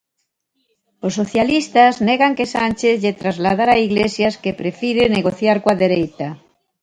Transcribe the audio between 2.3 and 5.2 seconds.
que Sánchez lle trasladara a Iglesias que prefire